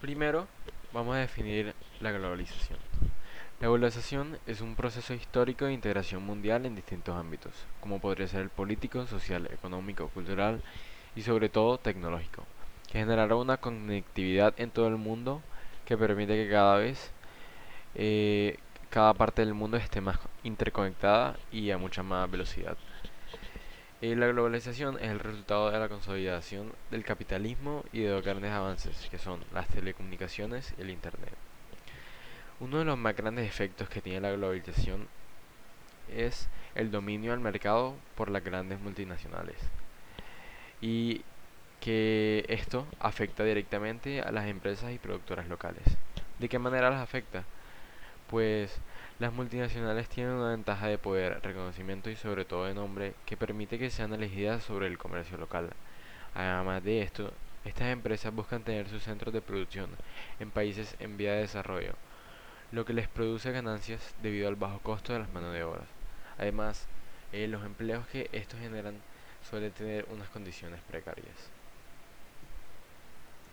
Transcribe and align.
Primero, 0.00 0.48
vamos 0.94 1.14
a 1.14 1.18
definir 1.18 1.74
la 2.00 2.10
globalización. 2.10 2.78
La 3.60 3.68
globalización 3.68 4.38
es 4.46 4.62
un 4.62 4.74
proceso 4.74 5.12
histórico 5.12 5.66
de 5.66 5.74
integración 5.74 6.24
mundial 6.24 6.64
en 6.64 6.74
distintos 6.74 7.14
ámbitos, 7.14 7.52
como 7.82 8.00
podría 8.00 8.26
ser 8.26 8.40
el 8.40 8.48
político, 8.48 9.06
social, 9.06 9.46
económico, 9.52 10.08
cultural 10.08 10.62
y 11.14 11.20
sobre 11.20 11.50
todo 11.50 11.76
tecnológico, 11.76 12.46
que 12.90 12.98
generará 12.98 13.36
una 13.36 13.58
conectividad 13.58 14.54
en 14.56 14.70
todo 14.70 14.88
el 14.88 14.96
mundo 14.96 15.42
que 15.84 15.98
permite 15.98 16.34
que 16.34 16.50
cada 16.50 16.78
vez 16.78 17.12
eh, 17.94 18.56
cada 18.88 19.12
parte 19.12 19.44
del 19.44 19.52
mundo 19.52 19.76
esté 19.76 20.00
más 20.00 20.18
interconectada 20.44 21.36
y 21.52 21.72
a 21.72 21.76
mucha 21.76 22.02
más 22.02 22.30
velocidad. 22.30 22.78
Eh, 24.02 24.16
la 24.16 24.28
globalización 24.28 24.96
es 24.96 25.10
el 25.10 25.18
resultado 25.18 25.70
de 25.70 25.78
la 25.78 25.90
consolidación 25.90 26.72
del 26.90 27.04
capitalismo 27.04 27.84
y 27.92 28.00
de 28.00 28.08
dos 28.08 28.24
grandes 28.24 28.50
avances, 28.50 29.08
que 29.10 29.18
son 29.18 29.44
las 29.52 29.68
telecomunicaciones 29.68 30.72
y 30.78 30.80
el 30.80 30.90
Internet. 30.90 31.34
Uno 32.60 32.78
de 32.78 32.86
los 32.86 32.96
más 32.96 33.14
grandes 33.14 33.46
efectos 33.46 33.90
que 33.90 34.00
tiene 34.00 34.22
la 34.22 34.32
globalización 34.32 35.06
es 36.08 36.48
el 36.74 36.90
dominio 36.90 37.32
del 37.32 37.40
mercado 37.40 37.94
por 38.14 38.30
las 38.30 38.42
grandes 38.42 38.80
multinacionales. 38.80 39.56
Y 40.80 41.22
que 41.80 42.46
esto 42.48 42.86
afecta 43.00 43.44
directamente 43.44 44.22
a 44.22 44.32
las 44.32 44.46
empresas 44.46 44.92
y 44.92 44.98
productoras 44.98 45.46
locales. 45.48 45.84
¿De 46.38 46.48
qué 46.48 46.58
manera 46.58 46.88
las 46.88 47.02
afecta? 47.02 47.44
Pues 48.30 48.70
las 49.18 49.32
multinacionales 49.32 50.08
tienen 50.08 50.34
una 50.34 50.50
ventaja 50.50 50.86
de 50.86 50.98
poder, 50.98 51.40
reconocimiento 51.42 52.10
y 52.10 52.16
sobre 52.16 52.44
todo 52.44 52.64
de 52.66 52.74
nombre 52.74 53.14
que 53.26 53.36
permite 53.36 53.76
que 53.76 53.90
sean 53.90 54.12
elegidas 54.14 54.62
sobre 54.62 54.86
el 54.86 54.98
comercio 54.98 55.36
local. 55.36 55.70
Además 56.36 56.84
de 56.84 57.02
esto, 57.02 57.32
estas 57.64 57.88
empresas 57.88 58.32
buscan 58.32 58.62
tener 58.62 58.88
sus 58.88 59.02
centros 59.02 59.34
de 59.34 59.42
producción 59.42 59.90
en 60.38 60.52
países 60.52 60.94
en 61.00 61.16
vía 61.16 61.32
de 61.32 61.40
desarrollo, 61.40 61.94
lo 62.70 62.84
que 62.84 62.92
les 62.92 63.08
produce 63.08 63.50
ganancias 63.50 64.14
debido 64.22 64.46
al 64.46 64.54
bajo 64.54 64.78
costo 64.78 65.12
de 65.12 65.18
las 65.18 65.32
manos 65.32 65.52
de 65.52 65.64
obra. 65.64 65.82
Además, 66.38 66.86
eh, 67.32 67.48
los 67.48 67.64
empleos 67.64 68.06
que 68.06 68.30
estos 68.30 68.60
generan 68.60 68.94
suelen 69.42 69.72
tener 69.72 70.06
unas 70.08 70.28
condiciones 70.28 70.80
precarias. 70.88 71.59